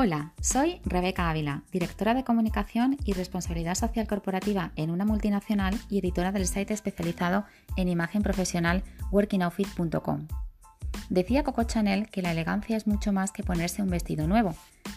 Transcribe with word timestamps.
Hola, 0.00 0.32
soy 0.40 0.80
Rebeca 0.84 1.28
Ávila, 1.28 1.64
directora 1.72 2.14
de 2.14 2.22
comunicación 2.22 2.96
y 3.04 3.14
responsabilidad 3.14 3.74
social 3.74 4.06
corporativa 4.06 4.70
en 4.76 4.92
una 4.92 5.04
multinacional 5.04 5.76
y 5.90 5.98
editora 5.98 6.30
del 6.30 6.46
site 6.46 6.72
especializado 6.72 7.46
en 7.76 7.88
imagen 7.88 8.22
profesional 8.22 8.84
workingoutfit.com. 9.10 10.28
Decía 11.10 11.42
Coco 11.42 11.64
Chanel 11.64 12.08
que 12.10 12.22
la 12.22 12.30
elegancia 12.30 12.76
es 12.76 12.86
mucho 12.86 13.12
más 13.12 13.32
que 13.32 13.42
ponerse 13.42 13.82
un 13.82 13.90
vestido 13.90 14.28
nuevo, 14.28 14.54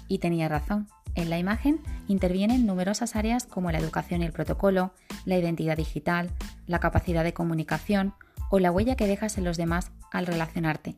y 0.08 0.20
tenía 0.20 0.48
razón. 0.48 0.88
En 1.16 1.32
la 1.32 1.40
imagen 1.40 1.80
intervienen 2.08 2.68
numerosas 2.68 3.16
áreas 3.16 3.48
como 3.48 3.72
la 3.72 3.80
educación 3.80 4.22
y 4.22 4.26
el 4.26 4.34
protocolo, 4.34 4.94
la 5.26 5.36
identidad 5.36 5.78
digital, 5.78 6.30
la 6.68 6.78
capacidad 6.78 7.24
de 7.24 7.34
comunicación 7.34 8.14
o 8.52 8.60
la 8.60 8.72
huella 8.72 8.98
que 8.98 9.08
dejas 9.08 9.40
en 9.40 9.46
los 9.46 9.58
demás 9.58 9.90
al 10.12 10.28
relacionarte 10.28 10.96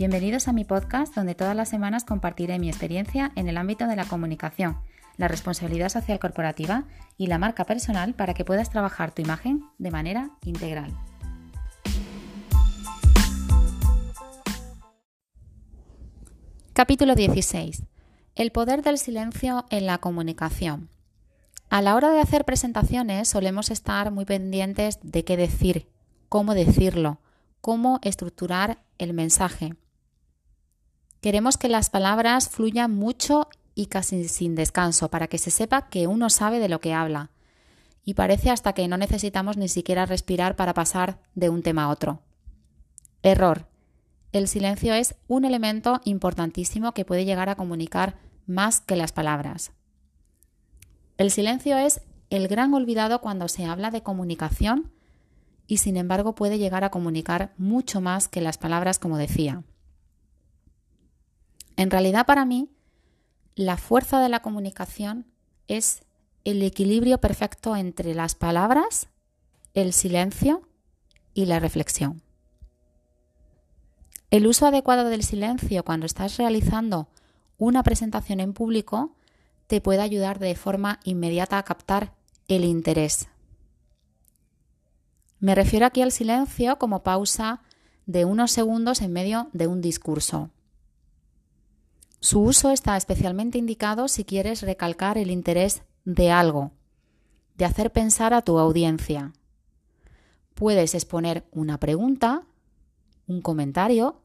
Bienvenidos 0.00 0.48
a 0.48 0.54
mi 0.54 0.64
podcast 0.64 1.14
donde 1.14 1.34
todas 1.34 1.54
las 1.54 1.68
semanas 1.68 2.04
compartiré 2.04 2.58
mi 2.58 2.70
experiencia 2.70 3.32
en 3.36 3.48
el 3.48 3.58
ámbito 3.58 3.86
de 3.86 3.96
la 3.96 4.06
comunicación, 4.06 4.78
la 5.18 5.28
responsabilidad 5.28 5.90
social 5.90 6.18
corporativa 6.18 6.84
y 7.18 7.26
la 7.26 7.36
marca 7.36 7.66
personal 7.66 8.14
para 8.14 8.32
que 8.32 8.46
puedas 8.46 8.70
trabajar 8.70 9.12
tu 9.12 9.20
imagen 9.20 9.62
de 9.76 9.90
manera 9.90 10.30
integral. 10.42 10.96
Capítulo 16.72 17.14
16. 17.14 17.82
El 18.36 18.52
poder 18.52 18.80
del 18.80 18.96
silencio 18.96 19.66
en 19.68 19.84
la 19.84 19.98
comunicación. 19.98 20.88
A 21.68 21.82
la 21.82 21.94
hora 21.94 22.10
de 22.10 22.20
hacer 22.20 22.46
presentaciones 22.46 23.28
solemos 23.28 23.70
estar 23.70 24.10
muy 24.12 24.24
pendientes 24.24 24.98
de 25.02 25.26
qué 25.26 25.36
decir, 25.36 25.90
cómo 26.30 26.54
decirlo, 26.54 27.20
cómo 27.60 27.98
estructurar 28.02 28.78
el 28.96 29.12
mensaje. 29.12 29.74
Queremos 31.20 31.58
que 31.58 31.68
las 31.68 31.90
palabras 31.90 32.48
fluyan 32.48 32.94
mucho 32.94 33.48
y 33.74 33.86
casi 33.86 34.28
sin 34.28 34.54
descanso 34.54 35.10
para 35.10 35.28
que 35.28 35.38
se 35.38 35.50
sepa 35.50 35.88
que 35.88 36.06
uno 36.06 36.30
sabe 36.30 36.58
de 36.60 36.68
lo 36.68 36.80
que 36.80 36.94
habla. 36.94 37.30
Y 38.04 38.14
parece 38.14 38.50
hasta 38.50 38.72
que 38.72 38.88
no 38.88 38.96
necesitamos 38.96 39.58
ni 39.58 39.68
siquiera 39.68 40.06
respirar 40.06 40.56
para 40.56 40.72
pasar 40.72 41.18
de 41.34 41.50
un 41.50 41.62
tema 41.62 41.84
a 41.84 41.88
otro. 41.90 42.22
Error. 43.22 43.66
El 44.32 44.48
silencio 44.48 44.94
es 44.94 45.14
un 45.28 45.44
elemento 45.44 46.00
importantísimo 46.04 46.92
que 46.92 47.04
puede 47.04 47.24
llegar 47.24 47.48
a 47.48 47.56
comunicar 47.56 48.16
más 48.46 48.80
que 48.80 48.96
las 48.96 49.12
palabras. 49.12 49.72
El 51.18 51.30
silencio 51.30 51.76
es 51.76 52.00
el 52.30 52.48
gran 52.48 52.72
olvidado 52.72 53.20
cuando 53.20 53.48
se 53.48 53.66
habla 53.66 53.90
de 53.90 54.02
comunicación 54.02 54.90
y 55.66 55.78
sin 55.78 55.96
embargo 55.96 56.34
puede 56.34 56.58
llegar 56.58 56.82
a 56.82 56.90
comunicar 56.90 57.52
mucho 57.58 58.00
más 58.00 58.28
que 58.28 58.40
las 58.40 58.56
palabras 58.56 58.98
como 58.98 59.18
decía. 59.18 59.62
En 61.80 61.90
realidad 61.90 62.26
para 62.26 62.44
mí, 62.44 62.68
la 63.54 63.78
fuerza 63.78 64.20
de 64.20 64.28
la 64.28 64.42
comunicación 64.42 65.24
es 65.66 66.02
el 66.44 66.62
equilibrio 66.62 67.22
perfecto 67.22 67.74
entre 67.74 68.14
las 68.14 68.34
palabras, 68.34 69.08
el 69.72 69.94
silencio 69.94 70.60
y 71.32 71.46
la 71.46 71.58
reflexión. 71.58 72.20
El 74.30 74.46
uso 74.46 74.66
adecuado 74.66 75.06
del 75.06 75.22
silencio 75.22 75.82
cuando 75.82 76.04
estás 76.04 76.36
realizando 76.36 77.08
una 77.56 77.82
presentación 77.82 78.40
en 78.40 78.52
público 78.52 79.16
te 79.66 79.80
puede 79.80 80.02
ayudar 80.02 80.38
de 80.38 80.54
forma 80.56 81.00
inmediata 81.04 81.56
a 81.56 81.62
captar 81.62 82.12
el 82.46 82.66
interés. 82.66 83.28
Me 85.38 85.54
refiero 85.54 85.86
aquí 85.86 86.02
al 86.02 86.12
silencio 86.12 86.78
como 86.78 87.02
pausa 87.02 87.62
de 88.04 88.26
unos 88.26 88.50
segundos 88.50 89.00
en 89.00 89.14
medio 89.14 89.48
de 89.54 89.66
un 89.66 89.80
discurso. 89.80 90.50
Su 92.20 92.40
uso 92.40 92.70
está 92.70 92.98
especialmente 92.98 93.56
indicado 93.56 94.06
si 94.06 94.24
quieres 94.24 94.60
recalcar 94.60 95.16
el 95.16 95.30
interés 95.30 95.82
de 96.04 96.30
algo, 96.30 96.72
de 97.56 97.64
hacer 97.64 97.92
pensar 97.92 98.34
a 98.34 98.42
tu 98.42 98.58
audiencia. 98.58 99.32
Puedes 100.54 100.94
exponer 100.94 101.46
una 101.50 101.80
pregunta, 101.80 102.42
un 103.26 103.40
comentario, 103.40 104.20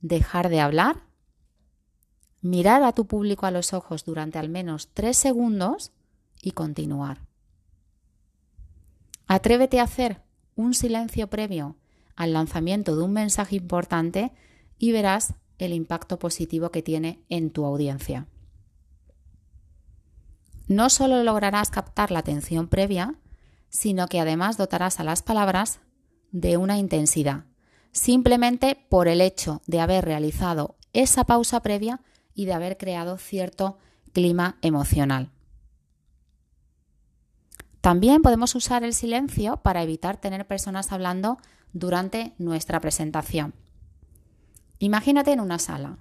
dejar 0.00 0.48
de 0.48 0.60
hablar, 0.60 1.02
mirar 2.40 2.84
a 2.84 2.92
tu 2.92 3.08
público 3.08 3.46
a 3.46 3.50
los 3.50 3.72
ojos 3.72 4.04
durante 4.04 4.38
al 4.38 4.48
menos 4.48 4.90
tres 4.94 5.16
segundos 5.16 5.90
y 6.40 6.52
continuar. 6.52 7.26
Atrévete 9.26 9.80
a 9.80 9.84
hacer 9.84 10.22
un 10.54 10.72
silencio 10.72 11.28
previo 11.28 11.76
al 12.14 12.32
lanzamiento 12.32 12.96
de 12.96 13.02
un 13.02 13.12
mensaje 13.12 13.56
importante 13.56 14.32
y 14.78 14.92
verás 14.92 15.34
el 15.58 15.72
impacto 15.72 16.18
positivo 16.18 16.70
que 16.70 16.82
tiene 16.82 17.24
en 17.28 17.50
tu 17.50 17.64
audiencia. 17.64 18.26
No 20.66 20.90
solo 20.90 21.22
lograrás 21.22 21.70
captar 21.70 22.10
la 22.10 22.18
atención 22.20 22.68
previa, 22.68 23.14
sino 23.70 24.06
que 24.06 24.20
además 24.20 24.56
dotarás 24.56 25.00
a 25.00 25.04
las 25.04 25.22
palabras 25.22 25.80
de 26.30 26.56
una 26.56 26.78
intensidad, 26.78 27.44
simplemente 27.92 28.76
por 28.88 29.08
el 29.08 29.20
hecho 29.20 29.62
de 29.66 29.80
haber 29.80 30.04
realizado 30.04 30.76
esa 30.92 31.24
pausa 31.24 31.60
previa 31.60 32.00
y 32.34 32.44
de 32.46 32.52
haber 32.52 32.76
creado 32.76 33.18
cierto 33.18 33.78
clima 34.12 34.58
emocional. 34.62 35.30
También 37.80 38.22
podemos 38.22 38.54
usar 38.54 38.84
el 38.84 38.92
silencio 38.92 39.58
para 39.58 39.82
evitar 39.82 40.20
tener 40.20 40.46
personas 40.46 40.92
hablando 40.92 41.38
durante 41.72 42.34
nuestra 42.38 42.80
presentación. 42.80 43.54
Imagínate 44.78 45.32
en 45.32 45.40
una 45.40 45.58
sala. 45.58 45.98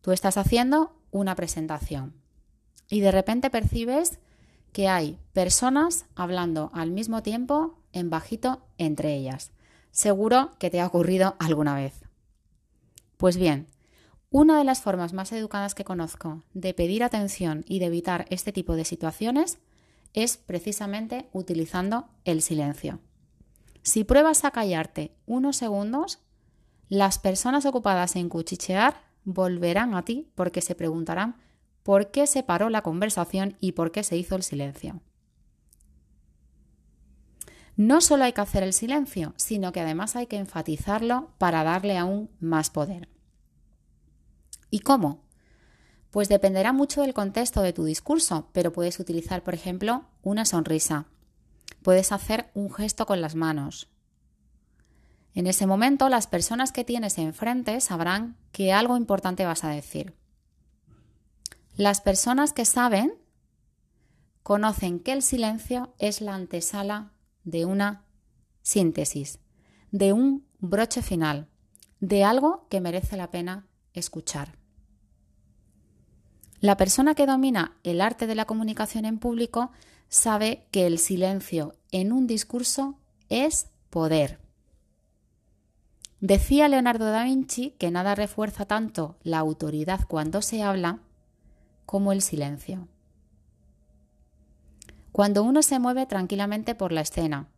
Tú 0.00 0.12
estás 0.12 0.36
haciendo 0.36 1.00
una 1.10 1.34
presentación 1.34 2.14
y 2.88 3.00
de 3.00 3.12
repente 3.12 3.50
percibes 3.50 4.18
que 4.72 4.88
hay 4.88 5.18
personas 5.32 6.06
hablando 6.14 6.70
al 6.74 6.90
mismo 6.90 7.22
tiempo 7.22 7.78
en 7.92 8.10
bajito 8.10 8.66
entre 8.78 9.14
ellas. 9.14 9.52
Seguro 9.90 10.52
que 10.58 10.70
te 10.70 10.80
ha 10.80 10.86
ocurrido 10.86 11.36
alguna 11.38 11.74
vez. 11.74 12.00
Pues 13.16 13.36
bien, 13.36 13.68
una 14.30 14.58
de 14.58 14.64
las 14.64 14.80
formas 14.80 15.12
más 15.12 15.30
educadas 15.32 15.74
que 15.74 15.84
conozco 15.84 16.42
de 16.54 16.72
pedir 16.72 17.04
atención 17.04 17.64
y 17.68 17.78
de 17.78 17.86
evitar 17.86 18.26
este 18.30 18.52
tipo 18.52 18.74
de 18.76 18.86
situaciones 18.86 19.58
es 20.14 20.38
precisamente 20.38 21.28
utilizando 21.32 22.08
el 22.24 22.42
silencio. 22.42 23.00
Si 23.82 24.04
pruebas 24.04 24.44
a 24.44 24.50
callarte 24.50 25.14
unos 25.26 25.56
segundos, 25.56 26.20
las 26.92 27.18
personas 27.18 27.64
ocupadas 27.64 28.16
en 28.16 28.28
cuchichear 28.28 29.00
volverán 29.24 29.94
a 29.94 30.04
ti 30.04 30.30
porque 30.34 30.60
se 30.60 30.74
preguntarán 30.74 31.36
por 31.82 32.10
qué 32.10 32.26
se 32.26 32.42
paró 32.42 32.68
la 32.68 32.82
conversación 32.82 33.56
y 33.60 33.72
por 33.72 33.92
qué 33.92 34.02
se 34.02 34.18
hizo 34.18 34.36
el 34.36 34.42
silencio. 34.42 35.00
No 37.76 38.02
solo 38.02 38.24
hay 38.24 38.34
que 38.34 38.42
hacer 38.42 38.62
el 38.62 38.74
silencio, 38.74 39.32
sino 39.38 39.72
que 39.72 39.80
además 39.80 40.16
hay 40.16 40.26
que 40.26 40.36
enfatizarlo 40.36 41.30
para 41.38 41.64
darle 41.64 41.96
aún 41.96 42.28
más 42.40 42.68
poder. 42.68 43.08
¿Y 44.68 44.80
cómo? 44.80 45.22
Pues 46.10 46.28
dependerá 46.28 46.74
mucho 46.74 47.00
del 47.00 47.14
contexto 47.14 47.62
de 47.62 47.72
tu 47.72 47.86
discurso, 47.86 48.50
pero 48.52 48.70
puedes 48.70 49.00
utilizar, 49.00 49.42
por 49.42 49.54
ejemplo, 49.54 50.04
una 50.20 50.44
sonrisa. 50.44 51.06
Puedes 51.80 52.12
hacer 52.12 52.50
un 52.52 52.70
gesto 52.70 53.06
con 53.06 53.22
las 53.22 53.34
manos, 53.34 53.88
en 55.34 55.46
ese 55.46 55.66
momento 55.66 56.08
las 56.08 56.26
personas 56.26 56.72
que 56.72 56.84
tienes 56.84 57.18
enfrente 57.18 57.80
sabrán 57.80 58.36
que 58.52 58.72
algo 58.72 58.96
importante 58.96 59.46
vas 59.46 59.64
a 59.64 59.70
decir. 59.70 60.14
Las 61.76 62.00
personas 62.00 62.52
que 62.52 62.64
saben 62.64 63.14
conocen 64.42 65.00
que 65.00 65.12
el 65.12 65.22
silencio 65.22 65.94
es 65.98 66.20
la 66.20 66.34
antesala 66.34 67.12
de 67.44 67.64
una 67.64 68.04
síntesis, 68.62 69.38
de 69.90 70.12
un 70.12 70.46
broche 70.58 71.00
final, 71.00 71.48
de 72.00 72.24
algo 72.24 72.66
que 72.68 72.80
merece 72.80 73.16
la 73.16 73.30
pena 73.30 73.66
escuchar. 73.94 74.58
La 76.60 76.76
persona 76.76 77.14
que 77.14 77.26
domina 77.26 77.76
el 77.82 78.00
arte 78.00 78.26
de 78.26 78.34
la 78.34 78.44
comunicación 78.44 79.04
en 79.04 79.18
público 79.18 79.72
sabe 80.08 80.66
que 80.70 80.86
el 80.86 80.98
silencio 80.98 81.74
en 81.90 82.12
un 82.12 82.26
discurso 82.26 82.98
es 83.28 83.68
poder. 83.90 84.41
Decía 86.22 86.68
Leonardo 86.68 87.06
da 87.06 87.24
Vinci 87.24 87.74
que 87.78 87.90
nada 87.90 88.14
refuerza 88.14 88.64
tanto 88.64 89.16
la 89.24 89.40
autoridad 89.40 90.06
cuando 90.06 90.40
se 90.40 90.62
habla 90.62 91.00
como 91.84 92.12
el 92.12 92.22
silencio. 92.22 92.86
Cuando 95.10 95.42
uno 95.42 95.62
se 95.62 95.80
mueve 95.80 96.06
tranquilamente 96.06 96.76
por 96.76 96.92
la 96.92 97.00
escena, 97.00 97.48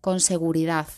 con 0.00 0.18
seguridad, 0.18 0.88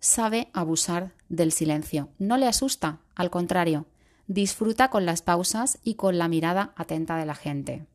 sabe 0.00 0.50
abusar 0.52 1.12
del 1.28 1.52
silencio. 1.52 2.08
No 2.18 2.36
le 2.36 2.48
asusta, 2.48 2.98
al 3.14 3.30
contrario, 3.30 3.86
disfruta 4.26 4.90
con 4.90 5.06
las 5.06 5.22
pausas 5.22 5.78
y 5.84 5.94
con 5.94 6.18
la 6.18 6.26
mirada 6.26 6.72
atenta 6.74 7.16
de 7.16 7.26
la 7.26 7.36
gente. 7.36 7.86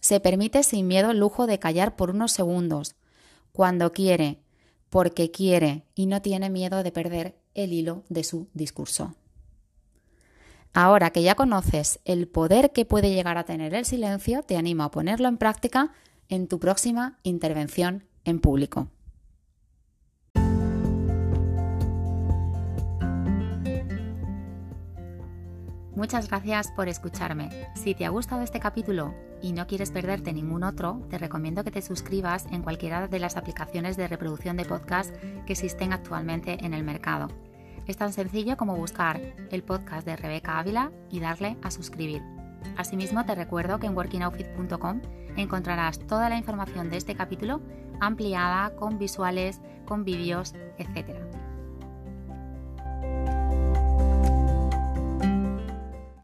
Se 0.00 0.18
permite 0.18 0.64
sin 0.64 0.88
miedo 0.88 1.12
el 1.12 1.20
lujo 1.20 1.46
de 1.46 1.60
callar 1.60 1.94
por 1.94 2.10
unos 2.10 2.32
segundos, 2.32 2.96
cuando 3.52 3.92
quiere, 3.92 4.40
porque 4.94 5.32
quiere 5.32 5.82
y 5.96 6.06
no 6.06 6.22
tiene 6.22 6.50
miedo 6.50 6.84
de 6.84 6.92
perder 6.92 7.34
el 7.54 7.72
hilo 7.72 8.04
de 8.08 8.22
su 8.22 8.46
discurso. 8.54 9.16
Ahora 10.72 11.10
que 11.10 11.20
ya 11.20 11.34
conoces 11.34 11.98
el 12.04 12.28
poder 12.28 12.70
que 12.70 12.84
puede 12.84 13.12
llegar 13.12 13.36
a 13.36 13.42
tener 13.42 13.74
el 13.74 13.86
silencio, 13.86 14.44
te 14.44 14.56
animo 14.56 14.84
a 14.84 14.92
ponerlo 14.92 15.26
en 15.26 15.36
práctica 15.36 15.90
en 16.28 16.46
tu 16.46 16.60
próxima 16.60 17.18
intervención 17.24 18.04
en 18.24 18.38
público. 18.38 18.86
Muchas 25.96 26.28
gracias 26.28 26.72
por 26.72 26.88
escucharme. 26.88 27.50
Si 27.74 27.94
te 27.94 28.04
ha 28.04 28.08
gustado 28.08 28.42
este 28.42 28.58
capítulo 28.58 29.14
y 29.40 29.52
no 29.52 29.68
quieres 29.68 29.92
perderte 29.92 30.32
ningún 30.32 30.64
otro, 30.64 31.00
te 31.08 31.18
recomiendo 31.18 31.62
que 31.62 31.70
te 31.70 31.82
suscribas 31.82 32.46
en 32.50 32.62
cualquiera 32.62 33.06
de 33.06 33.20
las 33.20 33.36
aplicaciones 33.36 33.96
de 33.96 34.08
reproducción 34.08 34.56
de 34.56 34.64
podcast 34.64 35.14
que 35.46 35.52
existen 35.52 35.92
actualmente 35.92 36.64
en 36.64 36.74
el 36.74 36.82
mercado. 36.82 37.28
Es 37.86 37.96
tan 37.96 38.12
sencillo 38.12 38.56
como 38.56 38.76
buscar 38.76 39.20
el 39.52 39.62
podcast 39.62 40.04
de 40.04 40.16
Rebeca 40.16 40.58
Ávila 40.58 40.90
y 41.10 41.20
darle 41.20 41.56
a 41.62 41.70
suscribir. 41.70 42.22
Asimismo, 42.76 43.24
te 43.24 43.36
recuerdo 43.36 43.78
que 43.78 43.86
en 43.86 43.96
workingoutfit.com 43.96 45.00
encontrarás 45.36 46.00
toda 46.00 46.28
la 46.28 46.38
información 46.38 46.90
de 46.90 46.96
este 46.96 47.14
capítulo 47.14 47.60
ampliada 48.00 48.74
con 48.74 48.98
visuales, 48.98 49.60
con 49.84 50.04
vídeos, 50.04 50.54
etc. 50.78 51.43